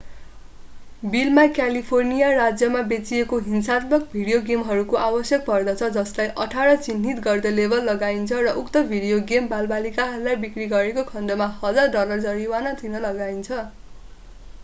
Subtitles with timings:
[1.09, 8.41] बिलमा क्यालिफोर्निया राज्यमा बेचिएको हिंसात्मक भिडियो गेमहरूको आवश्यक पर्दछ जसलाई 18 चिह्नित गर्दै लेबल लगाइन्छ
[8.47, 13.63] र उक्त भिडियो गेम बालबालिकाहरूलाई बिक्री गरेको खण्डमा $1000 डलर जरिवाना तिर्न लगाइन्छ